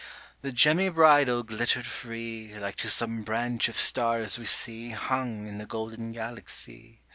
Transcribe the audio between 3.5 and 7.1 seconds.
of stars we see Hung in the golden Galaxy.